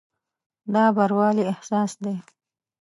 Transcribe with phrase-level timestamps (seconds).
[0.73, 2.15] دا بروالي احساس دی.